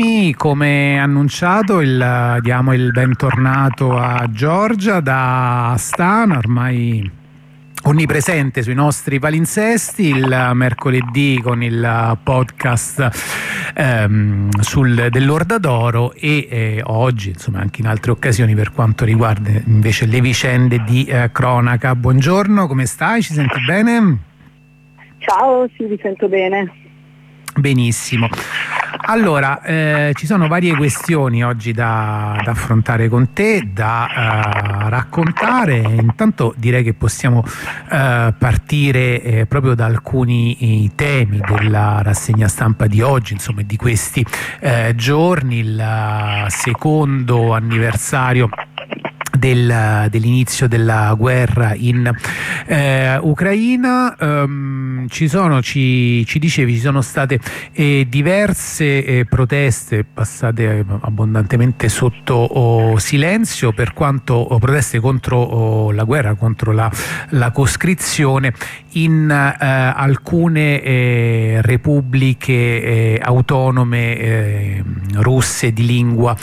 [0.00, 7.08] Come annunciato il, diamo il bentornato a Giorgia da Astana, ormai
[7.82, 13.10] onnipresente sui nostri palinsesti il mercoledì con il podcast
[13.74, 19.50] ehm, sul, dell'Orda d'Oro e eh, oggi insomma anche in altre occasioni per quanto riguarda
[19.66, 21.94] invece le vicende di eh, cronaca.
[21.94, 23.20] Buongiorno, come stai?
[23.20, 24.18] Ci senti bene?
[25.18, 26.72] Ciao, sì, vi sento bene.
[27.54, 28.28] Benissimo.
[28.98, 34.08] Allora, eh, ci sono varie questioni oggi da, da affrontare con te, da
[34.84, 35.78] uh, raccontare.
[35.78, 43.00] Intanto direi che possiamo uh, partire eh, proprio da alcuni temi della rassegna stampa di
[43.00, 44.24] oggi, insomma di questi
[44.60, 48.48] eh, giorni, il secondo anniversario
[49.36, 52.12] del, dell'inizio della guerra in
[52.66, 54.16] eh, Ucraina.
[54.18, 57.38] Um, ci sono, ci, ci, dicevi, ci sono state
[57.72, 65.38] eh, diverse eh, proteste passate eh, abbondantemente sotto oh, silenzio per quanto oh, proteste contro
[65.38, 66.90] oh, la guerra, contro la,
[67.30, 68.52] la coscrizione
[68.92, 74.82] in eh, alcune eh, repubbliche autonome
[75.14, 76.36] russe di lingua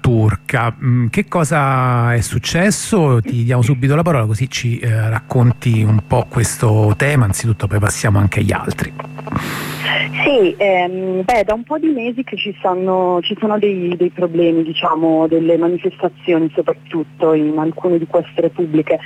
[0.00, 0.74] turca.
[0.82, 6.02] Mm, che cosa è successo, ti diamo subito la parola così ci eh, racconti un
[6.06, 8.92] po' questo tema, anzitutto poi passiamo anche agli altri.
[10.24, 14.10] Sì, ehm, beh, da un po' di mesi che ci, stanno, ci sono dei, dei,
[14.10, 18.98] problemi, diciamo, delle manifestazioni soprattutto in alcune di queste repubbliche,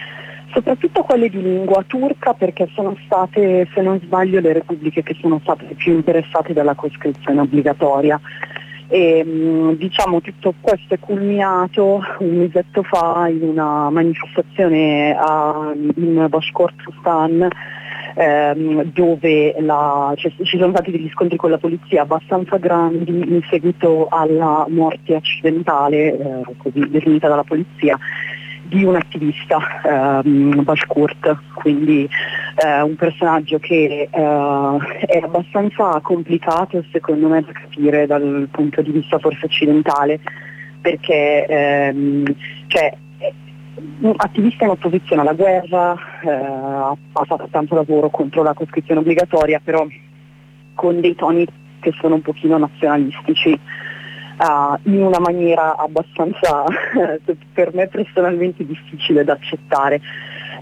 [0.56, 5.38] soprattutto quelle di lingua turca perché sono state, se non sbaglio, le repubbliche che sono
[5.42, 8.18] state più interessate dalla coscrizione obbligatoria.
[8.88, 16.26] E, mm, diciamo tutto questo è culminato un mesetto fa in una manifestazione a, in
[16.28, 17.48] Bashkortostan
[18.14, 23.42] ehm, dove la, cioè, ci sono stati degli scontri con la polizia abbastanza grandi in
[23.50, 27.98] seguito alla morte accidentale, eh, così definita dalla polizia,
[28.68, 29.58] di un attivista
[30.22, 32.08] ehm, Bashkurt, quindi
[32.64, 38.90] eh, un personaggio che eh, è abbastanza complicato secondo me da capire dal punto di
[38.90, 40.20] vista forse occidentale,
[40.80, 42.24] perché ehm,
[42.66, 42.96] cioè,
[44.00, 49.60] un attivista in opposizione alla guerra, eh, ha fatto tanto lavoro contro la coscrizione obbligatoria,
[49.62, 49.86] però
[50.74, 51.46] con dei toni
[51.80, 53.58] che sono un pochino nazionalistici
[54.38, 56.64] uh, in una maniera abbastanza
[57.52, 60.00] per me personalmente difficile da accettare.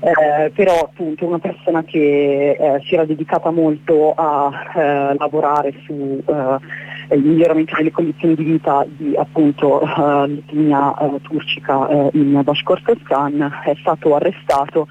[0.00, 6.22] Eh, però appunto una persona che eh, si era dedicata molto a eh, lavorare su
[6.26, 14.14] eh, miglioramento delle condizioni di vita di appunto eh, l'etnia turcica in Bashkortostan è stato
[14.14, 14.88] arrestato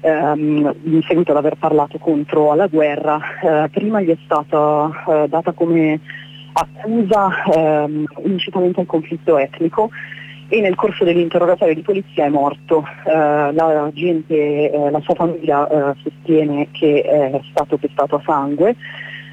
[0.00, 3.20] ehm, in seguito ad aver parlato contro la guerra.
[3.70, 6.00] prima gli è stata data come
[6.54, 9.90] accusa ehm, incitamento al conflitto etnico
[10.48, 12.84] e nel corso dell'interrogatorio di polizia è morto.
[13.06, 18.76] Eh, la, gente, eh, la sua famiglia eh, sostiene che è stato pestato a sangue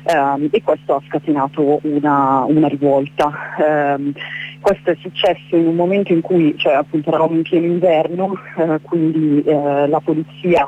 [0.03, 3.31] ehm, e questo ha scatenato una, una rivolta.
[3.59, 4.13] Ehm,
[4.61, 8.79] questo è successo in un momento in cui cioè, appunto, eravamo in pieno inverno, eh,
[8.81, 10.67] quindi eh, la polizia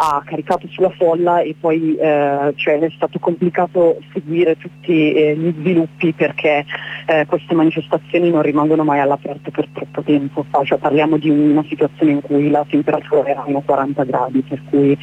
[0.00, 5.52] ha caricato sulla folla e poi eh, cioè, è stato complicato seguire tutti eh, gli
[5.58, 6.64] sviluppi perché
[7.06, 10.46] eh, queste manifestazioni non rimangono mai all'aperto per troppo tempo.
[10.62, 14.96] Cioè, parliamo di una situazione in cui la temperatura era a 40 gradi, per cui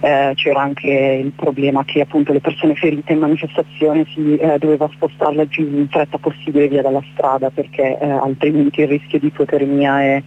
[0.00, 4.90] eh, c'era anche il problema che appunto le persone ferite in manifestazione si eh, doveva
[4.92, 9.28] spostarle il più in fretta possibile via dalla strada perché eh, altrimenti il rischio di
[9.28, 10.22] ipotermia è,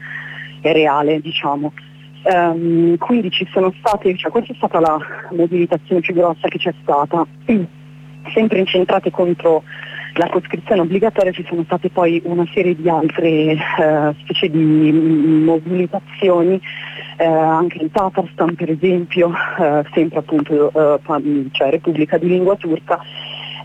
[0.62, 1.22] è reale.
[1.22, 1.72] Diciamo.
[2.24, 4.98] Um, quindi ci sono state, cioè questa è stata la
[5.32, 7.26] mobilitazione più grossa che c'è stata,
[8.34, 9.64] sempre incentrate contro
[10.18, 14.92] la coscrizione obbligatoria ci sono state poi una serie di altre uh, specie di
[15.46, 16.60] mobilitazioni,
[17.20, 20.72] uh, anche in Tatarstan per esempio, uh, sempre appunto
[21.52, 23.00] cioè Repubblica di lingua turca,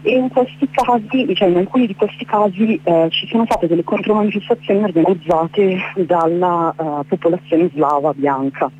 [0.02, 3.84] e in questi casi, cioè in alcuni di questi casi eh, ci sono state delle
[3.84, 8.70] contromanifestazioni organizzate dalla uh, popolazione slava bianca.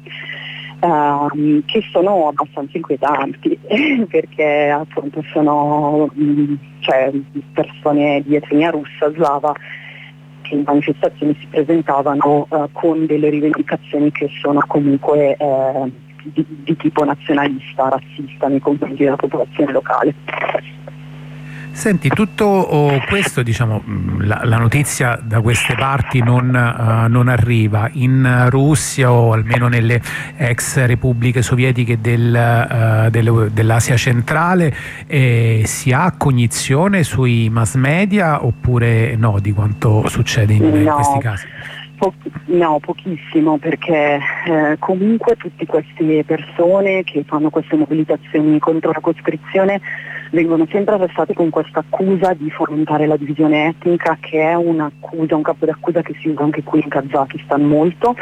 [0.81, 3.57] Uh, che sono abbastanza inquietanti
[4.11, 7.13] perché appunto sono mh, cioè,
[7.53, 9.55] persone di etnia russa, slava
[10.41, 15.93] che in manifestazioni si presentavano uh, con delle rivendicazioni che sono comunque eh,
[16.25, 20.15] di, di tipo nazionalista, razzista nei confronti della popolazione locale.
[21.73, 27.29] Senti, tutto oh, questo, diciamo, mm, la, la, notizia da queste parti non, uh, non,
[27.29, 27.89] arriva.
[27.93, 30.01] In Russia o almeno nelle
[30.37, 34.75] ex repubbliche sovietiche del, uh, del, dell'Asia centrale
[35.07, 40.77] eh, si ha cognizione sui mass media oppure no di quanto succede in, no.
[40.77, 41.47] in questi casi?
[42.03, 42.13] Po-
[42.47, 44.19] no, pochissimo perché
[44.49, 49.81] eh, comunque tutte queste persone che fanno queste mobilitazioni contro la coscrizione
[50.33, 55.43] vengono sempre arrestati con questa accusa di fomentare la divisione etnica che è un'accusa, un
[55.43, 58.17] capo d'accusa che si usa anche qui in Kazakistan molto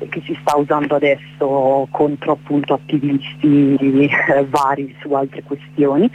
[0.00, 3.76] e che si sta usando adesso contro appunto attivisti
[4.08, 6.10] eh, vari su altre questioni.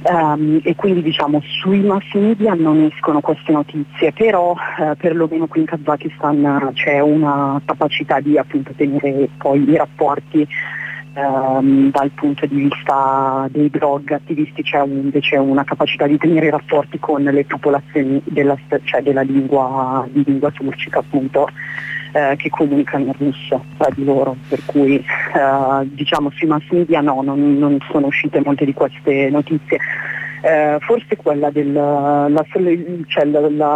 [0.00, 5.60] Um, e quindi diciamo sui mass media non escono queste notizie, però uh, perlomeno qui
[5.60, 10.46] in Kazakistan c'è una capacità di appunto tenere poi i rapporti
[11.14, 14.62] ehm, dal punto di vista dei blog attivisti.
[14.62, 20.06] C'è invece una capacità di tenere i rapporti con le popolazioni della, cioè della lingua,
[20.10, 21.48] di lingua turcica appunto
[22.18, 27.00] eh, che comunicano in russo tra di loro, per cui eh, diciamo sui mass media
[27.00, 29.78] no, non, non sono uscite molte di queste notizie.
[30.40, 32.46] Eh, forse quella della la,
[33.08, 33.24] cioè,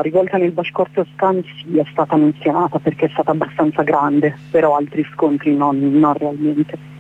[0.01, 5.57] rivolta nel Bashkortostan sì è stata menzionata perché è stata abbastanza grande, però altri scontri
[5.57, 6.92] non, non realmente.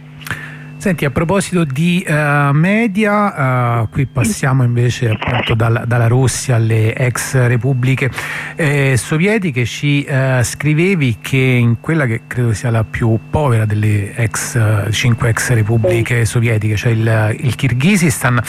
[0.82, 6.93] Senti, a proposito di uh, media, uh, qui passiamo invece appunto dalla, dalla, Russia alle
[6.96, 8.11] ex repubbliche
[8.56, 14.12] eh, sovietiche, ci uh, scrivevi che in quella che credo sia la più povera delle
[14.17, 18.43] ex, cinque ex repubbliche sovietiche, cioè il, il Kirghizistan,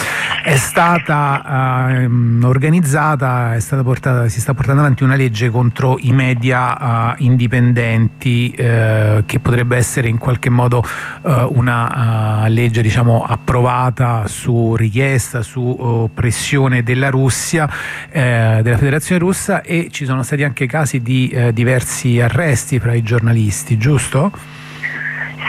[0.44, 2.01] è stata
[2.41, 9.39] organizzata, è stata portata, si sta portando avanti una legge contro i media indipendenti che
[9.39, 10.83] potrebbe essere in qualche modo
[11.21, 17.69] una legge diciamo, approvata su richiesta, su uh, pressione della Russia,
[18.09, 22.93] eh, della Federazione Russa e ci sono stati anche casi di eh, diversi arresti fra
[22.93, 24.31] i giornalisti, giusto?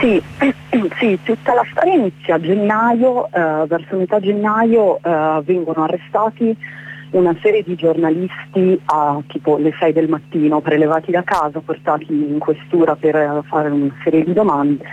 [0.01, 0.23] Sì,
[0.99, 6.57] sì, tutta la storia inizia a gennaio, eh, verso metà gennaio eh, vengono arrestati
[7.11, 12.39] una serie di giornalisti a tipo le 6 del mattino, prelevati da casa, portati in
[12.39, 14.85] questura per fare una serie di domande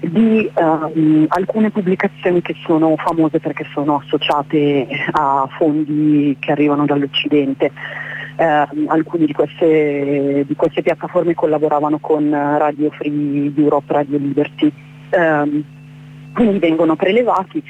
[0.00, 7.70] di um, alcune pubblicazioni che sono famose perché sono associate a fondi che arrivano dall'Occidente.
[8.36, 14.72] Uh, alcune di queste, di queste, piattaforme collaboravano con Radio Free Europe, Radio Liberty,
[15.10, 15.62] um,
[16.32, 17.62] quindi vengono prelevati.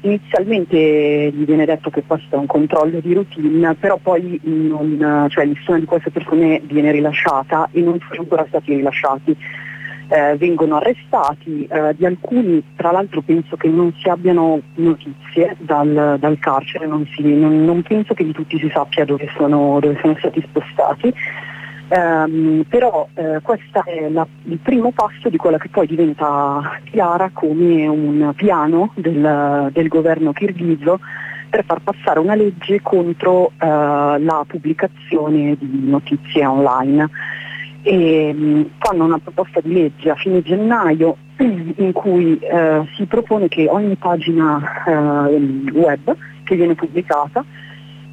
[0.00, 5.44] Inizialmente gli viene detto che questo è un controllo di routine, però poi non, cioè,
[5.46, 9.36] nessuna di queste persone viene rilasciata e non sono ancora stati rilasciati
[10.08, 16.16] eh, vengono arrestati, eh, di alcuni tra l'altro penso che non si abbiano notizie dal,
[16.18, 19.98] dal carcere, non, si, non, non, penso che di tutti si sappia dove sono, dove
[20.00, 21.12] sono stati spostati.
[21.86, 27.30] Um, però eh, questo è la, il primo passo di quella che poi diventa chiara
[27.30, 30.98] come un piano del, del governo kirghizo
[31.50, 37.10] per far passare una legge contro uh, la pubblicazione di notizie online
[37.84, 43.48] e mm, fanno una proposta di legge a fine gennaio in cui eh, si propone
[43.48, 45.36] che ogni pagina eh,
[45.72, 47.44] web che viene pubblicata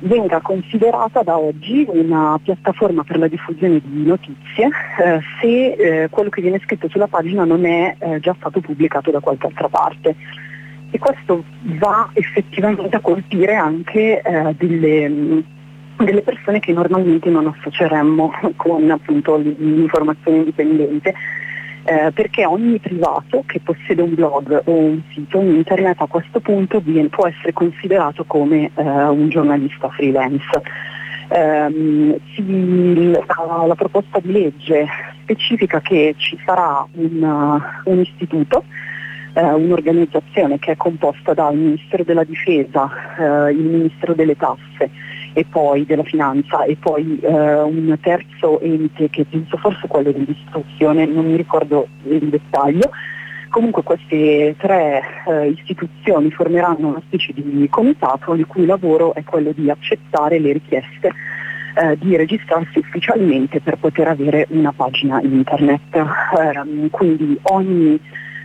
[0.02, 4.70] venga considerata da oggi una piattaforma per la diffusione di notizie
[5.00, 9.12] eh, se eh, quello che viene scritto sulla pagina non è eh, già stato pubblicato
[9.12, 10.16] da qualche altra parte.
[10.94, 11.46] E questo
[11.80, 15.44] va effettivamente a colpire anche eh, delle
[16.04, 21.14] delle persone che normalmente non associeremmo con appunto l'informazione indipendente.
[21.84, 26.40] Eh, perché ogni privato che possiede un blog o un sito in internet a questo
[26.40, 30.62] punto viene, può essere considerato come eh, un giornalista freelance.
[31.30, 34.86] Eh, si, la, la, proposta di legge
[35.24, 38.64] specifica che ci sarà un, un istituto
[39.34, 44.90] eh, un'organizzazione che è composta dal Ministero della Difesa, eh, il Ministero delle Tasse
[45.34, 51.06] e poi della Finanza e poi eh, un terzo ente che penso forse quello dell'istruzione,
[51.06, 52.90] non mi ricordo il dettaglio.
[53.50, 59.52] Comunque queste tre eh, istituzioni formeranno una specie di comitato il cui lavoro è quello
[59.52, 61.12] di accettare le richieste
[61.76, 65.96] eh, di registrarsi ufficialmente per poter avere una pagina internet.
[65.96, 68.00] Eh, quindi ogni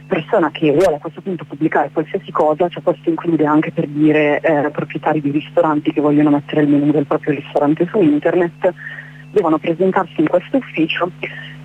[0.06, 4.40] persona che vuole a questo punto pubblicare qualsiasi cosa, cioè questo include anche per dire
[4.40, 8.72] eh, proprietari di ristoranti che vogliono mettere il menu del proprio ristorante su internet,
[9.30, 11.10] devono presentarsi in questo ufficio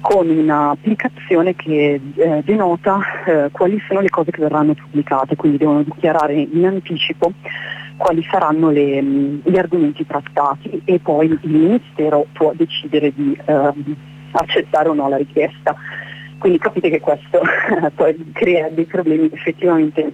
[0.02, 5.84] con un'applicazione che eh, denota eh, quali sono le cose che verranno pubblicate, quindi devono
[5.84, 7.32] dichiarare in anticipo
[7.98, 13.74] quali saranno le, gli argomenti trattati e poi il Ministero può decidere di eh,
[14.32, 15.76] accettare o no la richiesta.
[16.42, 17.40] Quindi capite che questo
[17.94, 20.12] poi crea dei problemi effettivamente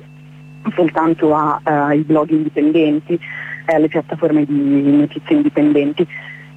[0.76, 3.18] soltanto ai blog indipendenti,
[3.66, 6.06] alle piattaforme di notizie indipendenti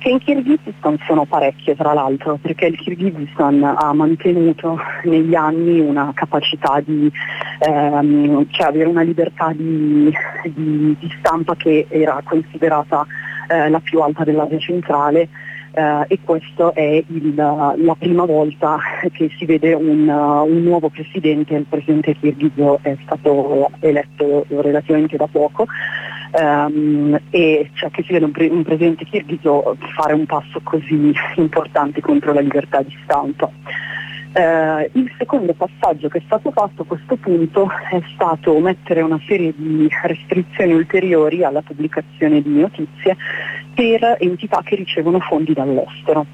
[0.01, 6.11] che in Kirghizistan sono parecchie tra l'altro, perché il Kirghizistan ha mantenuto negli anni una
[6.15, 7.13] capacità di
[7.61, 10.11] ehm, cioè avere una libertà di,
[10.55, 13.07] di, di, stampa che era considerata
[13.49, 15.29] eh, la più alta dell'Asia centrale.
[15.73, 18.79] Uh, e questa è il, la prima volta
[19.13, 25.29] che si vede un, un, nuovo presidente, il presidente Kirghizo è stato eletto relativamente da
[25.31, 25.67] poco
[26.33, 31.13] um, e cioè che si vede un, pre- un presidente kirghizo fare un passo così
[31.37, 33.51] importante contro la libertà di stampa.
[34.33, 39.21] Uh, il secondo passaggio che è stato fatto a questo punto è stato mettere una
[39.27, 43.17] serie di restrizioni ulteriori alla pubblicazione di notizie
[43.75, 46.27] per entità che ricevono fondi dall'estero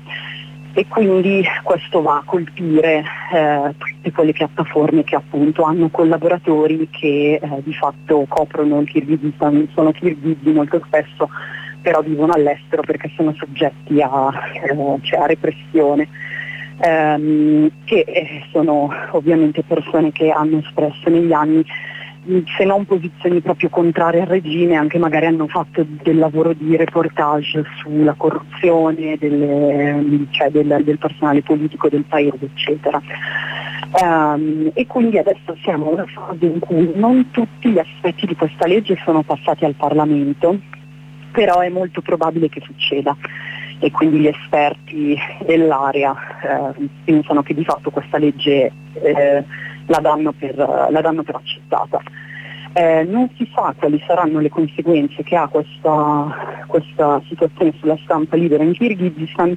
[0.75, 7.41] e quindi questo va a colpire eh, tutte quelle piattaforme che appunto hanno collaboratori che
[7.43, 11.31] eh, di fatto coprono il Kirghizistan, sono kirghizi molto spesso
[11.81, 16.09] però vivono all'estero perché sono soggetti a, eh, cioè a repressione.
[16.79, 21.65] Ehm, che eh, sono ovviamente persone che hanno espresso negli anni
[22.57, 27.65] se non posizioni proprio contrarie al regime, anche magari hanno fatto del lavoro di reportage
[27.81, 33.01] sulla corruzione delle, cioè del, del, personale politico del paese, eccetera.
[34.03, 38.35] Um, e quindi adesso siamo in una fase in cui non tutti gli aspetti di
[38.35, 40.59] questa legge sono passati al Parlamento,
[41.31, 43.17] però è molto probabile che succeda
[43.79, 46.15] e quindi gli esperti dell'area
[46.75, 49.45] eh, pensano che di fatto questa legge eh,
[49.87, 52.01] la danno per, la danno per accettata.
[52.73, 58.37] Eh, non si sa quali saranno le conseguenze che ha questa, questa situazione sulla stampa
[58.37, 59.57] libera in Kirghizistan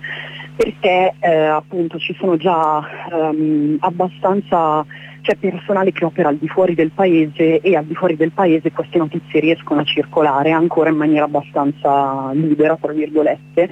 [0.55, 4.85] perché eh, appunto ci sono già um, abbastanza
[5.21, 8.71] c'è personale che opera al di fuori del paese e al di fuori del paese
[8.71, 13.69] queste notizie riescono a circolare ancora in maniera abbastanza libera, tra virgolette.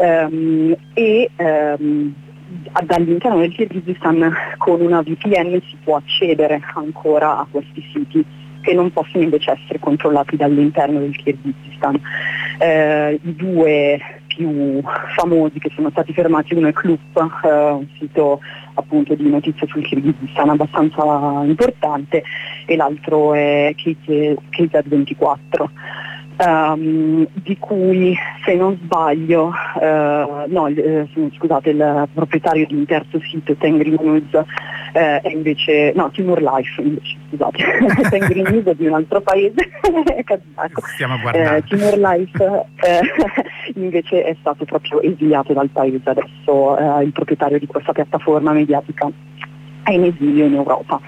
[0.00, 2.14] Um, e um,
[2.84, 8.24] dall'interno del Kirghizistan con una VPN si può accedere ancora a questi siti
[8.60, 12.00] che non possono invece essere controllati dall'interno del Kirghizistan.
[12.58, 14.80] Eh, I due più
[15.16, 16.98] famosi che sono stati fermati, uno è Club,
[17.44, 18.40] eh, un sito
[18.74, 21.02] appunto di notizie sul Kirghizistan abbastanza
[21.44, 22.22] importante,
[22.66, 25.66] e l'altro è KZ24
[26.38, 33.20] um, di cui se non sbaglio, uh, no, eh, scusate, il proprietario di un terzo
[33.20, 34.32] sito, Tengri News,
[34.92, 39.68] eh, è invece, no, Timur Life invece, scusate, Tengri News è di un altro paese,
[40.94, 41.56] Stiamo a guardare.
[41.58, 43.00] Eh, Timur Life eh,
[43.74, 49.10] invece è stato proprio esiliato dal paese, adesso eh, il proprietario di questa piattaforma mediatica
[49.82, 51.00] è in esilio in Europa.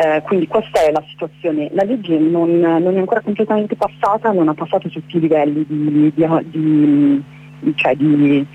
[0.00, 1.70] Eh, quindi questa è la situazione.
[1.72, 6.12] La legge non, non, è ancora completamente passata, non ha passato tutti i livelli di,
[6.14, 7.24] di,
[7.58, 8.46] di, cioè di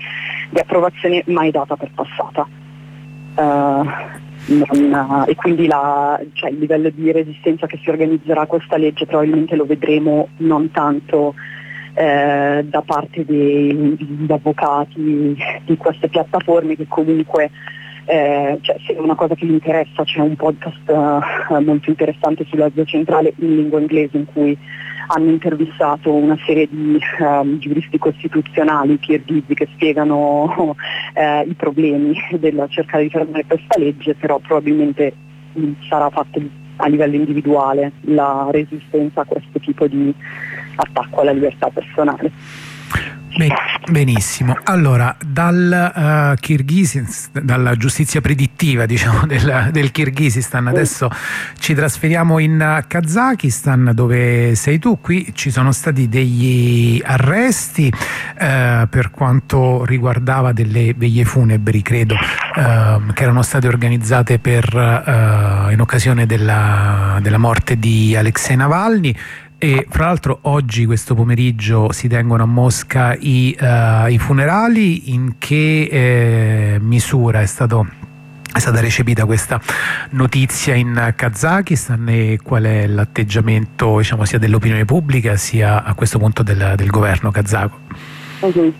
[0.54, 2.48] approvazione mai data per passata.
[3.36, 3.86] Uh,
[4.46, 9.04] non, e quindi la, cioè, il livello di resistenza che si organizzerà a questa legge
[9.04, 11.34] probabilmente lo vedremo non tanto
[11.92, 17.50] eh, da parte degli avvocati di queste piattaforme che comunque
[18.06, 22.44] eh, cioè, se è una cosa che mi interessa c'è un podcast uh, molto interessante
[22.44, 24.56] sull'Asia centrale in lingua inglese in cui
[25.06, 30.74] hanno intervistato una serie di um, giuristi costituzionali kirghizi che spiegano uh,
[31.48, 35.12] i problemi del cercare di fermare questa legge, però probabilmente
[35.52, 36.40] mh, sarà fatto
[36.76, 40.12] a livello individuale la resistenza a questo tipo di
[40.76, 42.32] attacco alla libertà personale.
[43.90, 51.10] Benissimo, allora dal uh, Kirghizistan, dalla giustizia predittiva diciamo, del, del, Kirghizistan adesso
[51.58, 59.10] ci trasferiamo in Kazakistan dove sei tu, qui ci sono stati degli arresti uh, per
[59.10, 64.72] quanto riguardava delle veglie funebri credo uh, che erano state organizzate per,
[65.70, 69.14] in occasione della, della morte di Alexei Navalny
[69.64, 75.14] e fra l'altro oggi, questo pomeriggio, si tengono a Mosca i, uh, i funerali.
[75.14, 77.86] In che eh, misura è, stato,
[78.52, 79.58] è, stata recepita questa
[80.10, 86.42] notizia in Kazakistan e qual è l'atteggiamento diciamo, sia dell'opinione pubblica sia a questo punto
[86.42, 87.78] del, del governo kazako?
[88.40, 88.70] Uh-huh.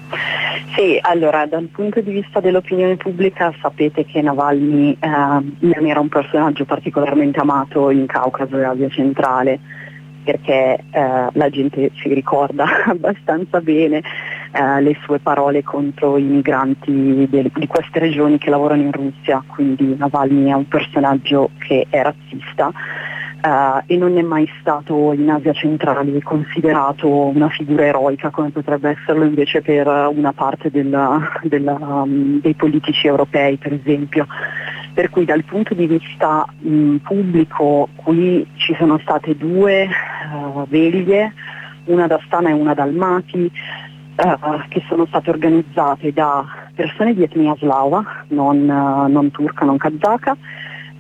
[0.76, 6.08] Sì, allora dal punto di vista dell'opinione pubblica sapete che Navalny eh, non era un
[6.08, 9.60] personaggio particolarmente amato in Caucaso e Asia centrale
[10.24, 14.02] perché eh, la gente si ricorda abbastanza bene
[14.52, 19.42] eh, le sue parole contro i migranti de- di queste regioni che lavorano in Russia,
[19.46, 22.72] quindi Navalny è un personaggio che è razzista
[23.44, 28.96] Uh, e non è mai stato in Asia centrale considerato una figura eroica come potrebbe
[28.98, 34.26] esserlo invece per una parte della, della, um, dei politici europei per esempio.
[34.94, 39.88] Per cui dal punto di vista mh, pubblico qui ci sono state due
[40.32, 41.32] uh, veglie,
[41.86, 43.50] una da Stana e una da Almaty,
[44.16, 50.36] uh, che sono state organizzate da persone di etnia slava, non, non turca, non kazaka,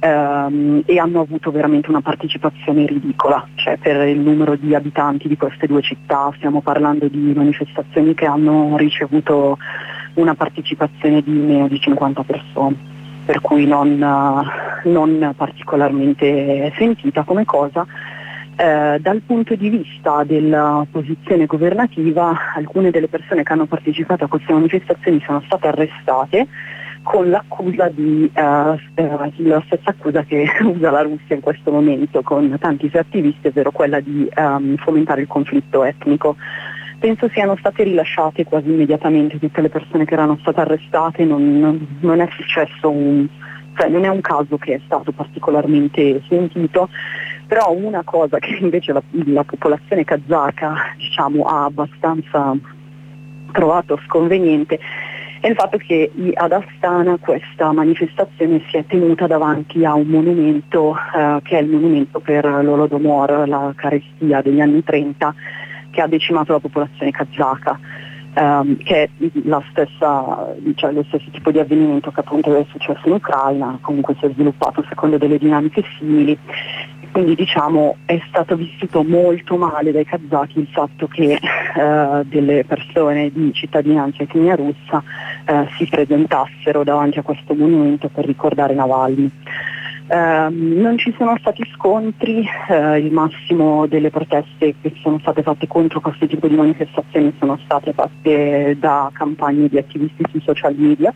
[0.04, 5.36] ehm, e hanno avuto veramente una partecipazione ridicola, cioè per il numero di abitanti di
[5.36, 9.56] queste due città stiamo parlando di manifestazioni che hanno ricevuto
[10.14, 12.76] una partecipazione di meno di 50 persone,
[13.24, 13.98] per cui non,
[14.84, 17.86] non particolarmente sentita come cosa.
[18.56, 24.28] Eh, dal punto di vista della posizione governativa alcune delle persone che hanno partecipato a
[24.28, 26.46] queste manifestazioni sono state arrestate
[27.02, 32.56] con l'accusa di, uh, la stessa accusa che usa la Russia in questo momento con
[32.58, 36.36] tanti suoi attivisti, ovvero quella di um, fomentare il conflitto etnico.
[37.04, 42.20] Penso siano state rilasciate quasi immediatamente tutte le persone che erano state arrestate, non, non
[42.20, 43.28] è successo un,
[43.76, 46.88] cioè non è un caso che è stato particolarmente sentito,
[47.46, 52.56] però una cosa che invece la, la popolazione kazaka diciamo, ha abbastanza
[53.52, 54.80] trovato sconveniente
[55.40, 60.96] è il fatto che ad Astana questa manifestazione si è tenuta davanti a un monumento
[60.96, 65.34] eh, che è il monumento per l'Olodomor, la carestia degli anni 30
[65.94, 67.78] che ha decimato la popolazione kazaka.
[68.36, 69.08] Um, che è
[69.70, 74.26] stessa, cioè lo stesso tipo di avvenimento che appunto è successo in Ucraina, comunque si
[74.26, 76.36] è sviluppato secondo delle dinamiche simili
[77.14, 83.30] quindi diciamo è stato vissuto molto male dai kazaki il fatto che eh, delle persone
[83.30, 85.00] di cittadinanza etnia russa
[85.44, 89.30] eh, si presentassero davanti a questo monumento per ricordare Navalny.
[90.06, 95.66] Uh, non ci sono stati scontri, uh, il massimo delle proteste che sono state fatte
[95.66, 101.12] contro questo tipo di manifestazioni sono state fatte da campagne di attivisti sui social media.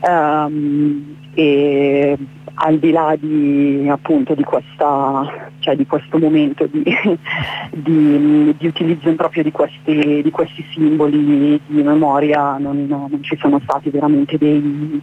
[0.00, 2.16] Um, e
[2.54, 6.84] al di là di, appunto, di, questa, cioè di questo momento di,
[7.72, 13.58] di, di, utilizzo improprio di questi, di questi simboli di memoria non, non, ci sono
[13.62, 15.00] stati veramente dei,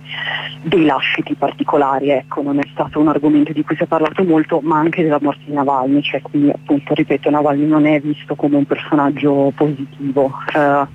[0.61, 4.59] dei lasciti particolari, ecco, non è stato un argomento di cui si è parlato molto,
[4.61, 8.57] ma anche della morte di Navalny, cioè qui appunto ripeto Navalny non è visto come
[8.57, 10.85] un personaggio positivo, eh,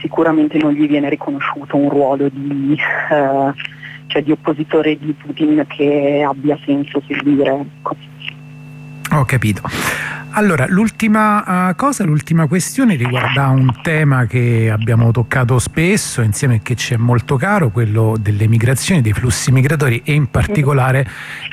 [0.00, 2.74] sicuramente non gli viene riconosciuto un ruolo di...
[3.10, 7.66] Eh, cioè di oppositore di Putin che abbia senso seguire.
[9.14, 9.62] Ho capito.
[10.36, 16.74] Allora, l'ultima uh, cosa, l'ultima questione riguarda un tema che abbiamo toccato spesso insieme che
[16.74, 21.06] ci è molto caro, quello delle migrazioni, dei flussi migratori e in particolare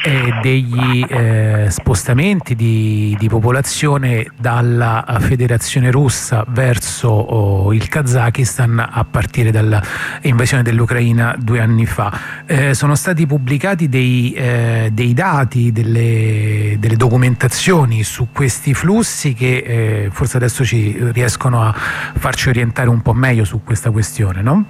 [0.04, 9.06] eh, degli eh, spostamenti di, di, popolazione dalla federazione russa verso oh, il Kazakistan a
[9.06, 12.44] partire dall'invasione dell'Ucraina due anni fa.
[12.48, 19.34] Eh, sono stati pubblicati dei, eh, dei dati, delle, delle documentazioni su questi questi flussi
[19.34, 24.42] che eh, forse adesso ci riescono a farci orientare un po' meglio su questa questione,
[24.42, 24.66] no?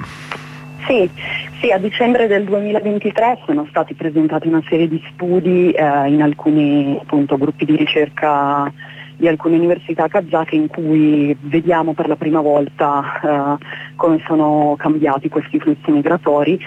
[0.88, 1.10] Sì,
[1.60, 6.98] sì, a dicembre del 2023 sono stati presentati una serie di studi eh, in alcuni
[7.00, 8.72] appunto, gruppi di ricerca
[9.16, 15.30] di alcune università kazake in cui vediamo per la prima volta eh, come sono cambiati
[15.30, 16.60] questi flussi migratori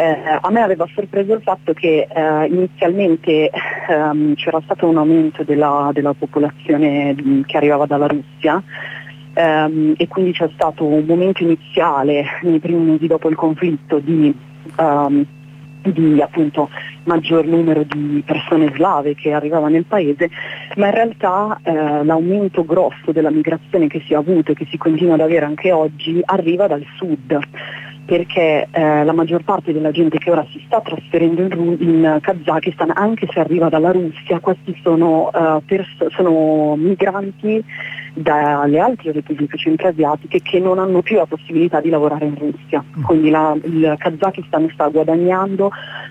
[0.00, 5.44] eh, a me aveva sorpreso il fatto che eh, inizialmente ehm, c'era stato un aumento
[5.44, 7.14] della, della popolazione
[7.46, 8.62] che arrivava dalla Russia
[9.34, 14.34] ehm, e quindi c'è stato un momento iniziale, nei primi mesi dopo il conflitto, di,
[14.78, 15.26] um,
[15.82, 16.70] di appunto,
[17.04, 20.30] maggior numero di persone slave che arrivavano nel paese,
[20.76, 24.78] ma in realtà eh, l'aumento grosso della migrazione che si è avuto e che si
[24.78, 27.38] continua ad avere anche oggi arriva dal sud
[28.10, 32.90] perché eh, la maggior parte della gente che ora si sta trasferendo in, in Kazakistan,
[32.92, 37.62] anche se arriva dalla Russia, questi sono, uh, pers- sono migranti
[38.12, 42.82] dalle altre repubbliche centroasiatiche che non hanno più la possibilità di lavorare in Russia.
[42.82, 43.02] Mm.
[43.04, 45.70] Quindi la, il Kazakistan sta guadagnando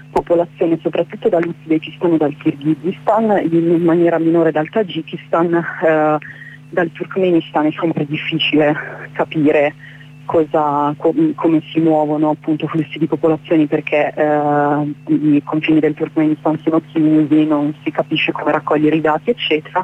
[0.09, 6.17] popolazione soprattutto dall'Uzbekistan e dal Kirghizistan, in maniera minore dal Tagikistan, eh,
[6.69, 8.73] dal Turkmenistan è sempre difficile
[9.12, 9.73] capire
[10.29, 16.59] cosa, com, come si muovono appunto flussi di popolazioni perché eh, i confini del Turkmenistan
[16.59, 19.83] sono chiusi, non si capisce come raccogliere i dati eccetera.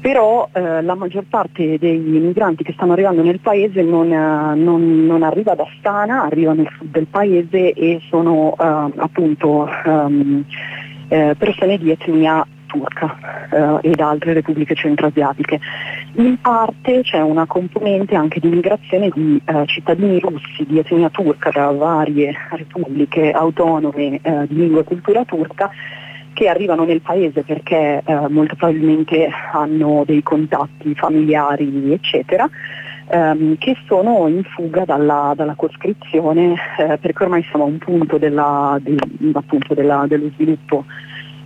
[0.00, 5.06] però eh, la maggior parte dei migranti che stanno arrivando nel paese non, eh, non,
[5.06, 8.64] non arriva da Astana, arriva nel sud del paese e sono eh,
[8.96, 10.44] appunto um,
[11.36, 15.60] persone di etnia turca eh, ed altre repubbliche centroasiatiche.
[16.14, 21.50] In parte c'è una componente anche di migrazione di eh, cittadini russi di etnia turca
[21.50, 25.70] da varie repubbliche autonome eh, di lingua e cultura turca
[26.32, 32.48] che arrivano nel paese perché eh, molto probabilmente hanno dei contatti familiari, eccetera,
[33.08, 38.16] ehm, che sono in fuga dalla, dalla coscrizione eh, perché ormai siamo a un punto
[38.16, 38.96] della, di,
[39.34, 40.84] appunto della, dello sviluppo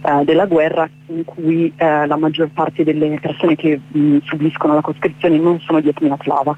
[0.07, 4.81] eh, della guerra in cui eh, la maggior parte delle persone che mh, subiscono la
[4.81, 6.57] coscrizione non sono di etnia slava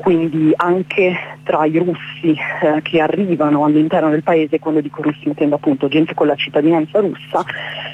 [0.00, 5.56] quindi anche tra i russi eh, che arrivano all'interno del paese, quando dico russi intendo
[5.56, 7.44] appunto gente con la cittadinanza russa,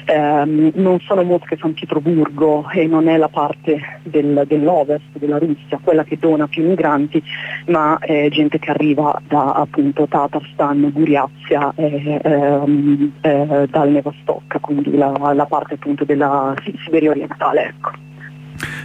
[0.05, 5.37] ehm, non sono Mosca e San Pietroburgo e non è la parte del, dell'ovest della
[5.37, 7.21] Russia, quella che dona più migranti,
[7.67, 14.95] ma è gente che arriva da appunto Tatarstan, Guriazia e ehm, eh, dal Nevastok, quindi
[14.95, 16.53] la, la, parte appunto della
[16.85, 17.65] Siberia orientale.
[17.67, 18.06] Ecco.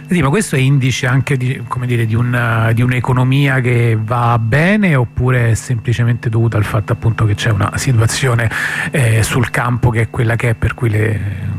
[0.07, 4.95] Sì, ma questo è indice anche di, dire, di, un, di, un'economia che va bene
[4.95, 8.49] oppure è semplicemente dovuto al fatto appunto che c'è una situazione
[8.91, 11.51] eh, sul campo che è quella che è per cui le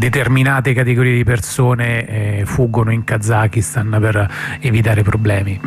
[0.00, 4.28] determinate categorie di persone eh, fuggono in Kazakistan per
[4.60, 5.60] evitare problemi?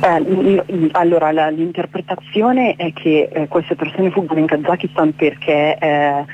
[0.00, 6.24] Eh, allora l'interpretazione è che eh, queste persone fuggono in Kazakistan perché eh,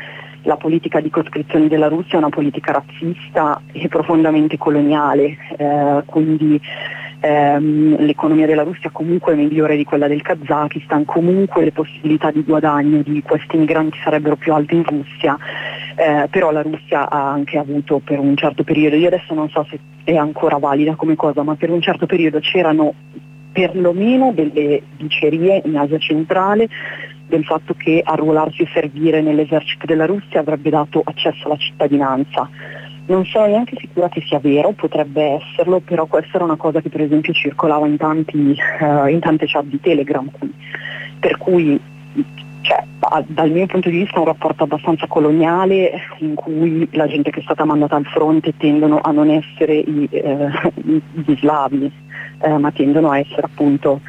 [0.48, 6.58] la politica di coscrizione della Russia è una politica razzista e profondamente coloniale, eh, quindi
[7.20, 12.42] ehm, l'economia della Russia comunque è migliore di quella del Kazakistan, comunque le possibilità di
[12.44, 15.36] guadagno di questi migranti sarebbero più alte in Russia,
[15.96, 19.66] eh, però la Russia ha anche avuto per un certo periodo, io adesso non so
[19.68, 22.94] se è ancora valida come cosa, ma per un certo periodo c'erano
[23.52, 26.68] perlomeno delle dicerie in Asia centrale
[27.28, 32.48] del fatto che arruolarsi e servire nell'esercito della Russia avrebbe dato accesso alla cittadinanza.
[33.06, 36.90] Non sono neanche sicura che sia vero, potrebbe esserlo, però questa era una cosa che
[36.90, 38.36] per esempio circolava in, tanti,
[38.80, 40.28] uh, in tante chat di Telegram,
[41.18, 41.80] per cui
[42.60, 42.84] cioè,
[43.26, 47.40] dal mio punto di vista è un rapporto abbastanza coloniale in cui la gente che
[47.40, 51.90] è stata mandata al fronte tendono a non essere i, eh, gli slavi,
[52.40, 54.00] eh, ma tendono a essere appunto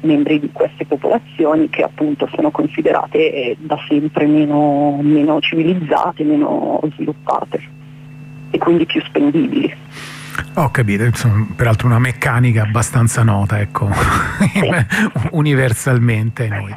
[0.00, 6.80] membri di queste popolazioni che appunto sono considerate eh, da sempre meno, meno civilizzate, meno
[6.94, 7.60] sviluppate
[8.50, 9.74] e quindi più spendibili.
[10.54, 13.90] Ho capito, insomma, peraltro una meccanica abbastanza nota, ecco,
[14.52, 14.70] sì.
[15.32, 16.74] universalmente noi.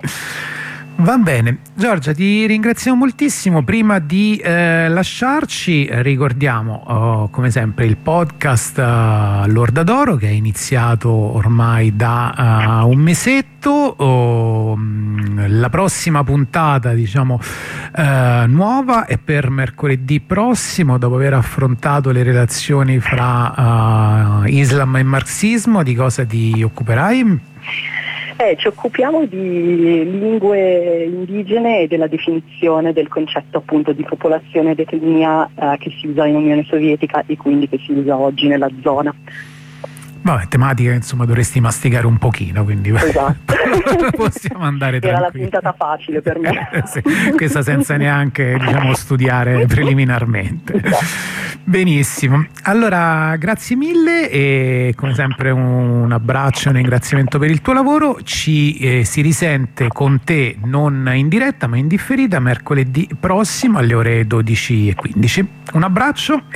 [1.02, 3.64] Va bene, Giorgia ti ringraziamo moltissimo.
[3.64, 10.32] Prima di eh, lasciarci ricordiamo oh, come sempre il podcast uh, L'Orda d'Oro che è
[10.32, 13.70] iniziato ormai da uh, un mesetto.
[13.70, 14.78] Oh,
[15.48, 18.02] la prossima puntata diciamo uh,
[18.48, 25.82] nuova è per mercoledì prossimo dopo aver affrontato le relazioni fra Islam e marxismo.
[25.82, 27.40] Di cosa ti occuperai?
[28.42, 34.80] Eh, ci occupiamo di lingue indigene e della definizione del concetto appunto di popolazione ed
[34.80, 38.70] etnia eh, che si usa in Unione Sovietica e quindi che si usa oggi nella
[38.82, 39.14] zona.
[40.22, 43.54] Vabbè, tematica insomma dovresti masticare un pochino, quindi esatto.
[44.16, 45.08] possiamo andare tranquilli.
[45.08, 46.70] Era la puntata facile per me.
[46.86, 47.02] sì,
[47.36, 50.74] questa senza neanche diciamo, studiare preliminarmente.
[50.84, 51.48] Esatto.
[51.64, 57.74] Benissimo, allora grazie mille e come sempre un abbraccio e un ringraziamento per il tuo
[57.74, 58.18] lavoro.
[58.24, 63.94] Ci eh, si risente con te non in diretta ma in differita mercoledì prossimo alle
[63.94, 65.46] ore 12.15.
[65.74, 66.42] Un abbraccio